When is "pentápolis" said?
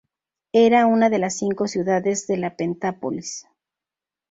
2.55-3.45